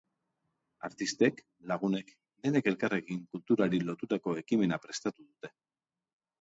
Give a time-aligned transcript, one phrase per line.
[0.87, 1.43] Artistek,
[1.73, 2.09] lagunek,
[2.47, 5.57] denek elkarrekin kulturari lotutako ekimena prestatu dute.